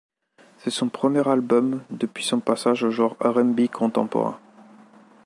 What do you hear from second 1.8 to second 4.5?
depuis son passage au genre RnB contemporain.